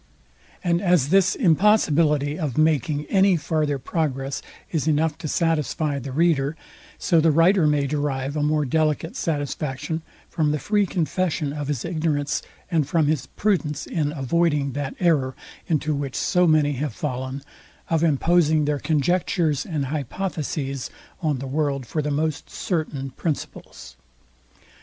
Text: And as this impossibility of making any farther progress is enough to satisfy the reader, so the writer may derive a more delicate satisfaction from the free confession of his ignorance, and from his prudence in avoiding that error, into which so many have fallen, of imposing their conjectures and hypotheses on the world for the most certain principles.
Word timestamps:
And 0.63 0.81
as 0.81 1.09
this 1.09 1.35
impossibility 1.35 2.39
of 2.39 2.57
making 2.57 3.05
any 3.05 3.37
farther 3.37 3.77
progress 3.77 4.41
is 4.71 4.87
enough 4.87 5.15
to 5.19 5.27
satisfy 5.27 5.99
the 5.99 6.11
reader, 6.11 6.57
so 6.97 7.21
the 7.21 7.29
writer 7.29 7.67
may 7.67 7.85
derive 7.85 8.35
a 8.35 8.41
more 8.41 8.65
delicate 8.65 9.15
satisfaction 9.15 10.01
from 10.27 10.49
the 10.49 10.57
free 10.57 10.87
confession 10.87 11.53
of 11.53 11.67
his 11.67 11.85
ignorance, 11.85 12.41
and 12.71 12.87
from 12.87 13.05
his 13.05 13.27
prudence 13.27 13.85
in 13.85 14.11
avoiding 14.11 14.71
that 14.71 14.95
error, 14.99 15.35
into 15.67 15.93
which 15.93 16.15
so 16.15 16.47
many 16.47 16.73
have 16.73 16.93
fallen, 16.95 17.43
of 17.87 18.01
imposing 18.03 18.65
their 18.65 18.79
conjectures 18.79 19.67
and 19.67 19.85
hypotheses 19.85 20.89
on 21.21 21.37
the 21.37 21.45
world 21.45 21.85
for 21.85 22.01
the 22.01 22.09
most 22.09 22.49
certain 22.49 23.11
principles. 23.11 23.97